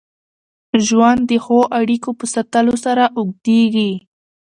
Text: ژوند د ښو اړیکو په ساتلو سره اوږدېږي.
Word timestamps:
ژوند 0.85 1.21
د 1.29 1.31
ښو 1.43 1.59
اړیکو 1.79 2.09
په 2.19 2.25
ساتلو 2.35 2.75
سره 2.85 3.03
اوږدېږي. 3.17 3.91